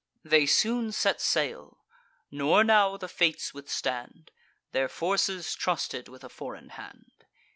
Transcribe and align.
They 0.23 0.47
soon 0.47 0.91
set 0.93 1.21
sail; 1.21 1.85
nor 2.31 2.63
now 2.63 2.97
the 2.97 3.07
fates 3.07 3.53
withstand; 3.53 4.31
Their 4.71 4.87
forces 4.89 5.53
trusted 5.53 6.07
with 6.07 6.23
a 6.23 6.27
foreign 6.29 6.69
hand. 6.69 7.25